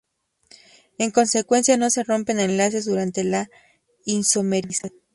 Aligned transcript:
En 0.97 1.11
consecuencia, 1.11 1.77
no 1.77 1.91
se 1.91 2.03
rompen 2.03 2.39
enlaces 2.39 2.85
durante 2.85 3.23
la 3.23 3.51
isomerización. 4.03 4.93